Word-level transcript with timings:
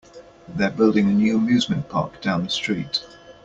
They're 0.47 0.71
building 0.71 1.09
a 1.09 1.13
new 1.13 1.37
amusement 1.37 1.87
park 1.87 2.23
down 2.23 2.43
the 2.43 2.49
street. 2.49 3.03